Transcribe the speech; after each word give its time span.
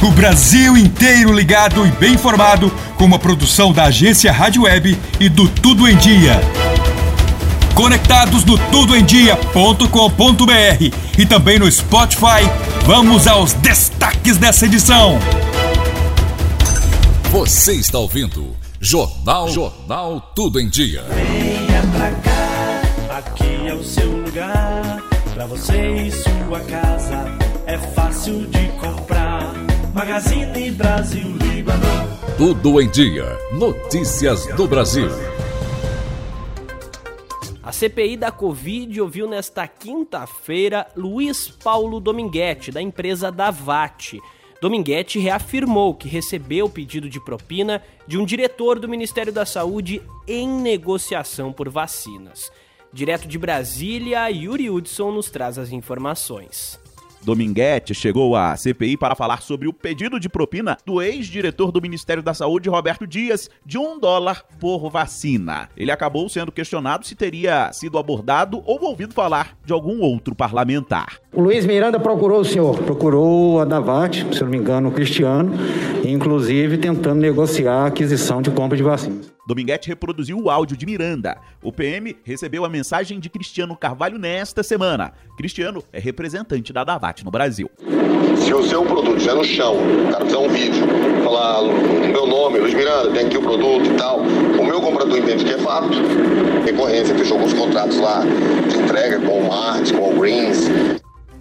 O 0.00 0.12
Brasil 0.12 0.76
inteiro 0.76 1.32
ligado 1.32 1.84
e 1.84 1.90
bem 1.90 2.14
informado 2.14 2.70
com 2.96 3.04
uma 3.04 3.18
produção 3.18 3.72
da 3.72 3.82
agência 3.84 4.30
Rádio 4.30 4.62
Web 4.62 4.96
e 5.18 5.28
do 5.28 5.48
Tudo 5.48 5.88
em 5.88 5.96
Dia. 5.96 6.40
Conectados 7.74 8.44
no 8.44 8.56
tudoemdia.com.br 8.56 10.94
e 11.18 11.26
também 11.26 11.58
no 11.58 11.68
Spotify, 11.70 12.48
vamos 12.86 13.26
aos 13.26 13.52
destaques 13.54 14.36
dessa 14.36 14.66
edição. 14.66 15.18
Você 17.32 17.72
está 17.74 17.98
ouvindo 17.98 18.56
Jornal 18.80 19.48
Jornal 19.48 20.32
Tudo 20.34 20.60
em 20.60 20.68
Dia. 20.68 21.04
Venha 21.08 21.82
pra 21.92 22.10
cá, 22.22 22.82
aqui 23.18 23.66
é 23.66 23.74
o 23.74 23.82
seu 23.82 24.08
lugar. 24.10 25.02
Pra 25.34 25.44
você 25.46 26.06
e 26.06 26.12
sua 26.12 26.60
casa 26.60 27.26
é 27.66 27.76
fácil 27.78 28.46
de. 28.46 28.77
Magazine 29.98 30.70
Brasil 30.70 31.26
Líbano. 31.42 31.82
Tudo 32.36 32.80
em 32.80 32.88
Dia. 32.88 33.36
Notícias 33.50 34.46
do 34.54 34.68
Brasil. 34.68 35.08
A 37.60 37.72
CPI 37.72 38.16
da 38.16 38.30
Covid 38.30 39.00
ouviu 39.00 39.26
nesta 39.26 39.66
quinta-feira 39.66 40.86
Luiz 40.96 41.48
Paulo 41.48 41.98
Dominguete, 41.98 42.70
da 42.70 42.80
empresa 42.80 43.32
Davat. 43.32 44.16
Dominguete 44.62 45.18
reafirmou 45.18 45.92
que 45.92 46.06
recebeu 46.06 46.66
o 46.66 46.70
pedido 46.70 47.10
de 47.10 47.18
propina 47.18 47.82
de 48.06 48.16
um 48.18 48.24
diretor 48.24 48.78
do 48.78 48.88
Ministério 48.88 49.32
da 49.32 49.44
Saúde 49.44 50.00
em 50.28 50.48
negociação 50.48 51.52
por 51.52 51.68
vacinas. 51.68 52.52
Direto 52.92 53.26
de 53.26 53.36
Brasília, 53.36 54.30
Yuri 54.30 54.70
Hudson 54.70 55.10
nos 55.10 55.28
traz 55.28 55.58
as 55.58 55.72
informações. 55.72 56.78
Dominguete 57.22 57.94
chegou 57.94 58.36
à 58.36 58.56
CPI 58.56 58.96
para 58.96 59.14
falar 59.14 59.42
sobre 59.42 59.68
o 59.68 59.72
pedido 59.72 60.18
de 60.18 60.28
propina 60.28 60.76
do 60.84 61.02
ex-diretor 61.02 61.72
do 61.72 61.80
Ministério 61.80 62.22
da 62.22 62.34
Saúde, 62.34 62.68
Roberto 62.68 63.06
Dias, 63.06 63.50
de 63.64 63.78
um 63.78 63.98
dólar 63.98 64.44
por 64.58 64.90
vacina. 64.90 65.68
Ele 65.76 65.90
acabou 65.90 66.28
sendo 66.28 66.52
questionado 66.52 67.06
se 67.06 67.14
teria 67.14 67.72
sido 67.72 67.98
abordado 67.98 68.62
ou 68.64 68.82
ouvido 68.84 69.14
falar 69.14 69.56
de 69.64 69.72
algum 69.72 70.00
outro 70.00 70.34
parlamentar. 70.34 71.18
O 71.32 71.40
Luiz 71.40 71.66
Miranda 71.66 72.00
procurou 72.00 72.40
o 72.40 72.44
senhor? 72.44 72.78
Procurou 72.78 73.60
a 73.60 73.64
Davat, 73.64 74.24
se 74.32 74.42
não 74.42 74.50
me 74.50 74.56
engano, 74.56 74.88
o 74.88 74.92
Cristiano, 74.92 75.52
inclusive 76.04 76.78
tentando 76.78 77.20
negociar 77.20 77.84
a 77.84 77.86
aquisição 77.86 78.40
de 78.42 78.50
compra 78.50 78.76
de 78.76 78.82
vacinas. 78.82 79.32
Dominguete 79.46 79.88
reproduziu 79.88 80.38
o 80.38 80.50
áudio 80.50 80.76
de 80.76 80.84
Miranda. 80.84 81.38
O 81.62 81.72
PM 81.72 82.16
recebeu 82.22 82.64
a 82.64 82.68
mensagem 82.68 83.18
de 83.18 83.30
Cristiano 83.30 83.74
Carvalho 83.74 84.18
nesta 84.18 84.62
semana. 84.62 85.12
Cristiano 85.36 85.82
é 85.92 85.98
representante 85.98 86.72
da 86.72 86.84
Davat 86.84 87.24
no 87.24 87.30
Brasil. 87.30 87.70
Se 88.36 88.52
o 88.52 88.62
seu 88.62 88.84
produto 88.84 89.16
estiver 89.16 89.34
no 89.34 89.44
chão, 89.44 89.74
o 89.76 90.12
cara 90.12 90.24
fizer 90.24 90.36
um 90.36 90.48
vídeo, 90.48 90.86
falar 91.24 91.62
o 91.62 92.08
meu 92.08 92.26
nome, 92.26 92.58
Luiz 92.58 92.74
Miranda, 92.74 93.10
tem 93.10 93.26
aqui 93.26 93.38
o 93.38 93.42
produto 93.42 93.86
e 93.86 93.94
tal, 93.94 94.20
o 94.20 94.66
meu 94.66 94.80
comprador 94.80 95.18
entende 95.18 95.44
que 95.44 95.52
é 95.52 95.58
fato, 95.58 95.88
recorrência, 96.64 97.14
fechou 97.14 97.38
alguns 97.38 97.54
contratos 97.54 97.98
lá 97.98 98.22
de 98.70 98.76
entrega 98.76 99.18
com 99.20 99.40
o 99.40 99.48
Mart, 99.48 99.92
com 99.92 100.14
o 100.14 100.20
Greens. 100.20 100.68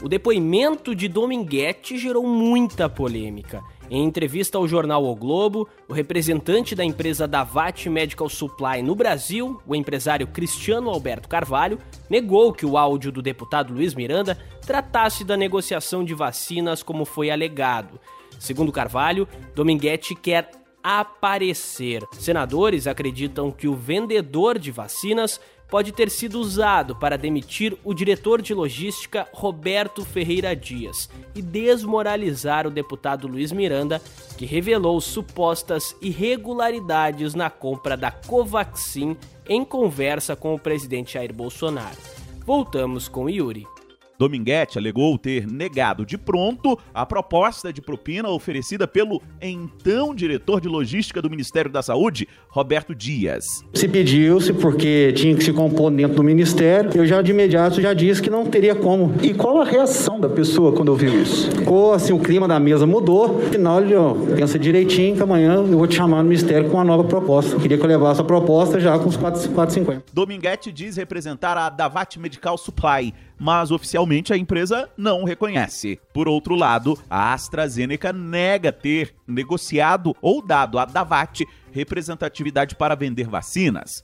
O 0.02 0.08
depoimento 0.08 0.96
de 0.96 1.08
Dominguete 1.08 1.98
gerou 1.98 2.26
muita 2.26 2.88
polêmica. 2.88 3.62
Em 3.90 4.04
entrevista 4.04 4.58
ao 4.58 4.68
jornal 4.68 5.06
O 5.06 5.16
Globo, 5.16 5.68
o 5.88 5.94
representante 5.94 6.76
da 6.76 6.84
empresa 6.84 7.26
Davat 7.26 7.90
Medical 7.90 8.28
Supply 8.28 8.82
no 8.82 8.94
Brasil, 8.94 9.62
o 9.66 9.74
empresário 9.74 10.28
Cristiano 10.28 10.90
Alberto 10.90 11.30
Carvalho, 11.30 11.80
negou 12.10 12.52
que 12.52 12.66
o 12.66 12.78
áudio 12.78 13.14
do 13.14 13.22
deputado 13.22 13.74
Luiz 13.74 13.96
Miranda 13.96 14.38
tratasse 14.66 15.24
da 15.24 15.38
negociação 15.38 16.04
de 16.04 16.14
vacinas 16.14 16.84
como 16.84 17.06
foi 17.06 17.30
alegado. 17.30 17.98
Segundo 18.38 18.74
Carvalho, 18.74 19.28
Dominguete 19.56 20.14
quer 20.14 20.52
aparecer. 20.88 22.02
Senadores 22.14 22.88
acreditam 22.88 23.52
que 23.52 23.68
o 23.68 23.76
vendedor 23.76 24.58
de 24.58 24.72
vacinas 24.72 25.40
pode 25.70 25.92
ter 25.92 26.10
sido 26.10 26.40
usado 26.40 26.96
para 26.96 27.18
demitir 27.18 27.78
o 27.84 27.94
diretor 27.94 28.42
de 28.42 28.54
logística 28.54 29.28
Roberto 29.34 30.06
Ferreira 30.06 30.56
Dias 30.56 31.10
e 31.36 31.42
desmoralizar 31.42 32.66
o 32.66 32.72
deputado 32.72 33.28
Luiz 33.28 33.52
Miranda, 33.52 34.02
que 34.38 34.46
revelou 34.46 35.02
supostas 35.02 35.94
irregularidades 36.02 37.34
na 37.34 37.50
compra 37.50 37.98
da 37.98 38.10
Covaxin 38.10 39.18
em 39.50 39.66
conversa 39.66 40.38
com 40.38 40.56
o 40.56 40.60
presidente 40.60 41.16
Jair 41.16 41.34
Bolsonaro. 41.34 41.98
Voltamos 42.46 43.10
com 43.10 43.30
Yuri. 43.30 43.68
Dominguete 44.18 44.78
alegou 44.78 45.18
ter 45.18 45.46
negado 45.46 46.06
de 46.06 46.18
pronto 46.18 46.78
a 46.94 47.06
proposta 47.06 47.72
de 47.72 47.82
propina 47.82 48.30
oferecida 48.30 48.88
pelo 48.88 49.22
então 49.42 50.16
diretor 50.16 50.60
de 50.60 50.68
logística 50.68 51.22
do 51.22 51.30
Ministério 51.30 51.72
da 51.72 51.82
Saúde, 51.82 52.28
Roberto 52.50 52.96
Dias. 52.96 53.44
Se 53.74 53.88
pediu-se 53.88 54.54
porque 54.54 55.14
tinha 55.14 55.36
que 55.36 55.44
se 55.44 55.54
compor 55.54 55.92
dentro 55.92 56.16
do 56.16 56.24
ministério, 56.24 56.92
eu 56.96 57.06
já 57.06 57.22
de 57.22 57.32
imediato 57.32 57.82
já 57.82 57.94
disse 57.94 58.22
que 58.22 58.30
não 58.30 58.46
teria 58.46 58.76
como. 58.76 59.14
E 59.22 59.34
qual 59.34 59.62
a 59.62 59.66
reação 59.66 60.20
da 60.20 60.30
pessoa 60.30 60.74
quando 60.74 60.90
ouviu 60.90 61.22
isso? 61.22 61.52
Ficou 61.52 61.94
assim, 61.94 62.14
o 62.14 62.20
clima 62.20 62.48
da 62.48 62.60
mesa 62.60 62.88
mudou. 62.88 63.40
Afinal, 63.48 63.82
ele 63.82 63.96
ó, 63.96 64.14
pensa 64.36 64.58
direitinho 64.58 65.16
que 65.16 65.22
amanhã 65.22 65.56
eu 65.56 65.78
vou 65.78 65.88
te 65.88 65.96
chamar 65.96 66.24
no 66.24 66.30
ministério 66.30 66.70
com 66.70 66.78
uma 66.78 66.84
nova 66.84 67.04
proposta. 67.04 67.56
Eu 67.56 67.60
queria 67.60 67.78
que 67.78 67.84
eu 67.84 67.88
levasse 67.88 68.22
a 68.22 68.24
proposta 68.24 68.80
já 68.80 68.98
com 68.98 69.10
os 69.10 69.18
4,50. 69.18 70.04
Dominguete 70.12 70.72
diz 70.72 70.98
representar 70.98 71.58
a 71.58 71.70
Davat 71.70 72.18
Medical 72.18 72.58
Supply, 72.58 73.14
mas 73.40 73.72
oficialmente 73.72 74.34
a 74.34 74.38
empresa 74.38 74.90
não 74.98 75.24
reconhece. 75.24 76.00
Por 76.14 76.28
outro 76.28 76.56
lado, 76.56 76.98
a 77.10 77.34
AstraZeneca 77.34 78.12
nega 78.12 78.72
ter 78.72 79.14
negociado 79.28 80.16
ou 80.22 80.42
dado 80.42 80.80
à 80.80 80.86
Davat 80.86 81.46
representatividade 81.72 82.76
para 82.76 82.96
vender 82.96 83.28
vacinas. 83.28 84.04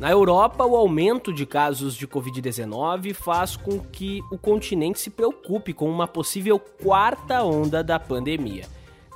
Na 0.00 0.10
Europa, 0.10 0.64
o 0.64 0.74
aumento 0.74 1.32
de 1.32 1.46
casos 1.46 1.94
de 1.94 2.08
Covid-19 2.08 3.14
faz 3.14 3.56
com 3.56 3.78
que 3.78 4.20
o 4.32 4.38
continente 4.38 4.98
se 4.98 5.10
preocupe 5.10 5.72
com 5.72 5.88
uma 5.88 6.08
possível 6.08 6.58
quarta 6.58 7.42
onda 7.44 7.84
da 7.84 8.00
pandemia. 8.00 8.66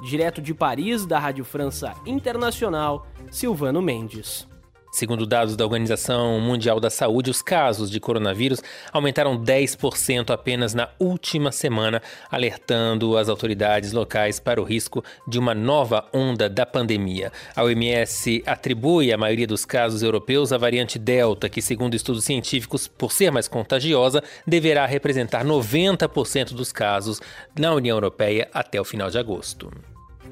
Direto 0.00 0.41
de 0.41 0.55
Paris, 0.55 1.05
da 1.06 1.19
Rádio 1.19 1.44
França 1.44 1.94
Internacional, 2.06 3.06
Silvano 3.32 3.82
Mendes. 3.82 4.47
Segundo 4.96 5.26
dados 5.26 5.56
da 5.56 5.64
Organização 5.66 6.40
Mundial 6.40 6.80
da 6.80 6.88
Saúde, 6.88 7.30
os 7.30 7.42
casos 7.42 7.90
de 7.90 8.00
coronavírus 8.00 8.62
aumentaram 8.90 9.38
10% 9.38 10.30
apenas 10.30 10.72
na 10.72 10.88
última 10.98 11.52
semana, 11.52 12.00
alertando 12.30 13.18
as 13.18 13.28
autoridades 13.28 13.92
locais 13.92 14.40
para 14.40 14.58
o 14.58 14.64
risco 14.64 15.04
de 15.28 15.38
uma 15.38 15.54
nova 15.54 16.08
onda 16.14 16.48
da 16.48 16.64
pandemia. 16.64 17.30
A 17.54 17.62
OMS 17.62 18.42
atribui 18.46 19.12
a 19.12 19.18
maioria 19.18 19.46
dos 19.46 19.66
casos 19.66 20.02
europeus 20.02 20.50
à 20.50 20.56
variante 20.56 20.98
Delta, 20.98 21.50
que, 21.50 21.60
segundo 21.60 21.94
estudos 21.94 22.24
científicos, 22.24 22.88
por 22.88 23.12
ser 23.12 23.30
mais 23.30 23.46
contagiosa, 23.46 24.22
deverá 24.46 24.86
representar 24.86 25.44
90% 25.44 26.54
dos 26.54 26.72
casos 26.72 27.20
na 27.54 27.74
União 27.74 27.98
Europeia 27.98 28.48
até 28.50 28.80
o 28.80 28.84
final 28.84 29.10
de 29.10 29.18
agosto. 29.18 29.70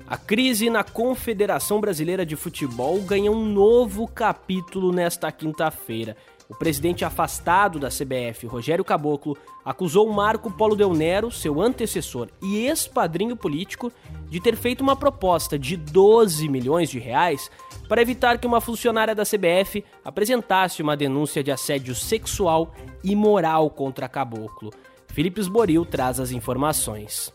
A 0.07 0.17
crise 0.17 0.69
na 0.69 0.85
Confederação 0.85 1.81
Brasileira 1.81 2.27
de 2.27 2.37
Futebol 2.37 3.01
ganha 3.03 3.31
um 3.31 3.45
novo 3.45 4.07
capítulo 4.07 4.93
nesta 4.93 5.33
quinta-feira. 5.33 6.17
O 6.49 6.55
presidente 6.55 7.05
afastado 7.05 7.79
da 7.79 7.89
CBF, 7.89 8.47
Rogério 8.47 8.85
Caboclo, 8.85 9.37
acusou 9.65 10.13
Marco 10.13 10.51
Polo 10.51 10.77
Del 10.77 10.93
Nero, 10.93 11.31
seu 11.31 11.61
antecessor 11.61 12.29
e 12.43 12.67
ex-padrinho 12.67 13.35
político, 13.35 13.91
de 14.29 14.41
ter 14.41 14.55
feito 14.57 14.83
uma 14.83 14.95
proposta 14.95 15.59
de 15.59 15.77
12 15.77 16.49
milhões 16.49 16.91
de 16.91 16.99
reais 16.99 17.51
para 17.89 18.03
evitar 18.03 18.39
que 18.39 18.47
uma 18.47 18.61
funcionária 18.61 19.15
da 19.15 19.25
CBF 19.25 19.83
apresentasse 20.05 20.83
uma 20.83 20.97
denúncia 20.97 21.43
de 21.43 21.51
assédio 21.51 21.95
sexual 21.95 22.75
e 23.03 23.17
moral 23.17 23.71
contra 23.71 24.09
Caboclo. 24.09 24.71
Felipe 25.09 25.41
Esboril 25.41 25.87
traz 25.87 26.21
as 26.21 26.31
informações. 26.31 27.33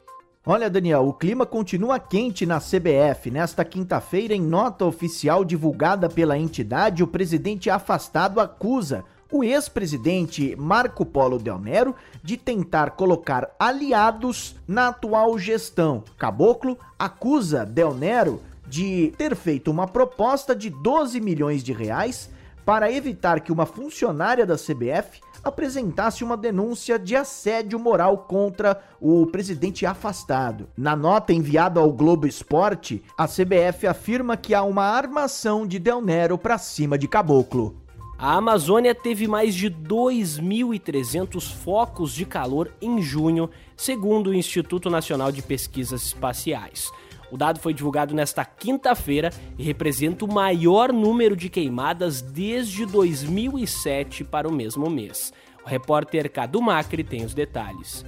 Olha, 0.51 0.67
Daniel, 0.67 1.07
o 1.07 1.13
clima 1.13 1.45
continua 1.45 1.99
quente 1.99 2.43
na 2.43 2.59
CBF. 2.59 3.29
Nesta 3.29 3.63
quinta-feira, 3.63 4.33
em 4.33 4.41
nota 4.41 4.83
oficial 4.83 5.45
divulgada 5.45 6.09
pela 6.09 6.39
entidade, 6.39 7.03
o 7.03 7.07
presidente 7.07 7.69
afastado 7.69 8.39
acusa 8.39 9.05
o 9.31 9.43
ex-presidente 9.43 10.55
Marco 10.55 11.05
Polo 11.05 11.37
Del 11.37 11.59
Nero 11.59 11.93
de 12.23 12.35
tentar 12.35 12.89
colocar 12.95 13.47
aliados 13.59 14.55
na 14.67 14.87
atual 14.87 15.37
gestão. 15.37 16.03
Caboclo 16.17 16.79
acusa 16.97 17.63
Del 17.63 17.93
Nero 17.93 18.41
de 18.65 19.13
ter 19.19 19.35
feito 19.35 19.69
uma 19.69 19.87
proposta 19.87 20.55
de 20.55 20.71
12 20.71 21.21
milhões 21.21 21.63
de 21.63 21.73
reais 21.73 22.27
para 22.69 22.91
evitar 22.91 23.39
que 23.39 23.51
uma 23.51 23.65
funcionária 23.65 24.45
da 24.45 24.53
CBF 24.53 25.21
apresentasse 25.43 26.23
uma 26.23 26.37
denúncia 26.37 26.99
de 26.99 27.15
assédio 27.15 27.79
moral 27.79 28.19
contra 28.29 28.79
o 29.01 29.25
presidente 29.25 29.87
afastado. 29.87 30.69
Na 30.77 30.95
nota 30.95 31.33
enviada 31.33 31.79
ao 31.79 31.91
Globo 31.91 32.27
Esporte, 32.27 33.01
a 33.17 33.27
CBF 33.27 33.87
afirma 33.87 34.37
que 34.37 34.53
há 34.53 34.61
uma 34.61 34.83
armação 34.83 35.65
de 35.65 35.79
Del 35.79 35.99
Nero 35.99 36.37
para 36.37 36.59
cima 36.59 36.95
de 36.95 37.07
Caboclo. 37.07 37.75
A 38.19 38.35
Amazônia 38.35 38.93
teve 38.93 39.27
mais 39.27 39.55
de 39.55 39.71
2.300 39.71 41.51
focos 41.51 42.13
de 42.13 42.23
calor 42.23 42.71
em 42.79 43.01
junho, 43.01 43.49
segundo 43.75 44.27
o 44.27 44.33
Instituto 44.35 44.91
Nacional 44.91 45.31
de 45.31 45.41
Pesquisas 45.41 46.03
Espaciais. 46.03 46.91
O 47.31 47.37
dado 47.37 47.59
foi 47.59 47.73
divulgado 47.73 48.15
nesta 48.15 48.43
quinta-feira 48.43 49.31
e 49.57 49.63
representa 49.63 50.25
o 50.25 50.33
maior 50.33 50.91
número 50.91 51.35
de 51.35 51.49
queimadas 51.49 52.21
desde 52.21 52.85
2007 52.85 54.23
para 54.23 54.47
o 54.47 54.51
mesmo 54.51 54.89
mês. 54.89 55.31
O 55.63 55.69
repórter 55.69 56.31
Cadu 56.31 56.61
Macri 56.61 57.03
tem 57.03 57.23
os 57.23 57.33
detalhes. 57.33 58.05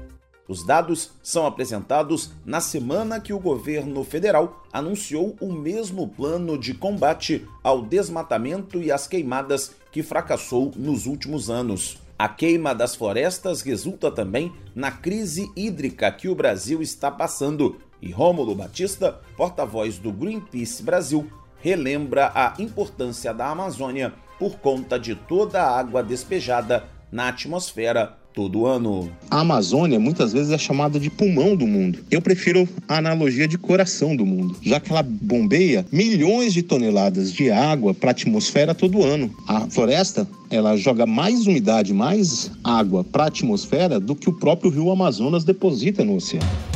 Os 0.47 0.65
dados 0.65 1.12
são 1.23 1.45
apresentados 1.45 2.31
na 2.44 2.59
semana 2.59 3.21
que 3.21 3.31
o 3.31 3.39
governo 3.39 4.03
federal 4.03 4.63
anunciou 4.73 5.35
o 5.39 5.53
mesmo 5.53 6.09
plano 6.09 6.57
de 6.57 6.74
combate 6.74 7.47
ao 7.63 7.81
desmatamento 7.81 8.81
e 8.81 8.91
às 8.91 9.07
queimadas 9.07 9.74
que 9.91 10.03
fracassou 10.03 10.71
nos 10.75 11.06
últimos 11.06 11.50
anos. 11.50 12.00
A 12.19 12.27
queima 12.27 12.75
das 12.75 12.95
florestas 12.95 13.62
resulta 13.62 14.12
também 14.12 14.51
na 14.75 14.91
crise 14.91 15.50
hídrica 15.56 16.12
que 16.12 16.27
o 16.27 16.35
Brasil 16.35 16.81
está 16.81 17.09
passando, 17.09 17.77
e 18.01 18.12
Rômulo 18.12 18.56
Batista, 18.56 19.19
porta-voz 19.38 19.98
do 19.98 20.12
Greenpeace 20.12 20.81
Brasil, 20.83 21.27
relembra 21.62 22.31
a 22.33 22.56
importância 22.59 23.33
da 23.33 23.48
Amazônia 23.50 24.13
por 24.39 24.57
conta 24.57 25.00
de 25.00 25.13
toda 25.13 25.62
a 25.62 25.80
água 25.80 26.01
despejada 26.01 26.83
na 27.12 27.27
atmosfera 27.27 28.18
todo 28.33 28.65
ano. 28.65 29.12
A 29.30 29.42
Amazônia 29.42 30.00
muitas 30.00 30.33
vezes 30.33 30.51
é 30.51 30.57
chamada 30.57 31.00
de 31.00 31.09
pulmão 31.09 31.56
do 31.56 31.68
mundo. 31.68 32.00
Eu 32.09 32.21
prefiro 32.21 32.68
a 32.88 32.98
analogia 32.98 33.48
de 33.48 33.57
coração 33.57 34.15
do 34.15 34.25
mundo, 34.25 34.56
já 34.62 34.80
que 34.80 34.89
ela 34.89 35.03
bombeia 35.03 35.86
milhões 35.92 36.53
de 36.53 36.63
toneladas 36.63 37.31
de 37.31 37.51
água 37.51 37.94
para 37.94 38.09
a 38.09 38.12
atmosfera 38.12 38.74
todo 38.74 39.03
ano. 39.03 39.30
A 39.48 39.69
floresta 39.69 40.27
ela 40.50 40.75
joga 40.75 41.06
mais 41.06 41.45
umidade, 41.45 41.94
mais 41.94 42.51
água 42.63 43.03
para 43.03 43.25
a 43.25 43.27
atmosfera 43.27 44.00
do 44.00 44.15
que 44.15 44.30
o 44.30 44.33
próprio 44.33 44.71
rio 44.71 44.92
Amazonas 44.92 45.44
deposita 45.44 46.03
no 46.03 46.15
oceano. 46.15 46.70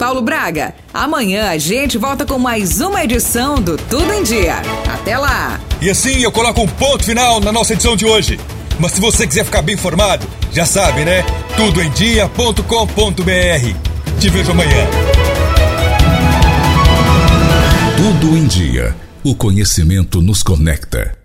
Paulo 0.00 0.22
Braga, 0.22 0.74
amanhã 0.94 1.50
a 1.50 1.58
gente 1.58 1.98
volta 1.98 2.24
com 2.24 2.38
mais 2.38 2.80
uma 2.80 3.04
edição 3.04 3.60
do 3.60 3.76
Tudo 3.76 4.10
em 4.14 4.22
Dia. 4.22 4.62
Até 4.90 5.18
lá! 5.18 5.60
E 5.78 5.90
assim 5.90 6.22
eu 6.22 6.32
coloco 6.32 6.62
um 6.62 6.66
ponto 6.66 7.04
final 7.04 7.38
na 7.38 7.52
nossa 7.52 7.74
edição 7.74 7.94
de 7.94 8.06
hoje. 8.06 8.40
Mas 8.78 8.92
se 8.92 9.00
você 9.00 9.26
quiser 9.26 9.44
ficar 9.44 9.60
bem 9.60 9.74
informado, 9.74 10.26
já 10.50 10.64
sabe, 10.64 11.04
né? 11.04 11.22
tudoemdia.com.br. 11.54 14.18
Te 14.18 14.30
vejo 14.30 14.52
amanhã. 14.52 14.86
Tudo 17.98 18.38
em 18.38 18.46
Dia. 18.46 18.96
O 19.22 19.34
conhecimento 19.34 20.22
nos 20.22 20.42
conecta. 20.42 21.19